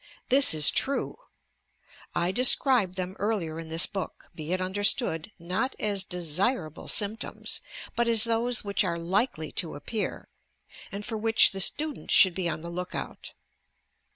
This 0.29 0.55
is 0.55 0.71
true! 0.71 1.15
I 2.15 2.31
de 2.31 2.43
scribed 2.43 2.95
them 2.95 3.15
earlier 3.19 3.59
in 3.59 3.67
this 3.67 3.85
book, 3.85 4.29
be 4.33 4.51
it 4.51 4.59
understood, 4.59 5.31
not 5.37 5.75
as 5.79 6.03
desirable 6.03 6.85
sjinptoms, 6.87 7.61
but 7.95 8.07
as 8.07 8.23
those 8.23 8.63
which 8.63 8.83
are 8.83 8.97
likely 8.97 9.51
to 9.51 9.75
appear, 9.75 10.27
and 10.91 11.05
for 11.05 11.19
which 11.19 11.51
the 11.51 11.61
student 11.61 12.09
should 12.09 12.33
be 12.33 12.49
on 12.49 12.61
the 12.61 12.71
look 12.71 12.95
out. 12.95 13.33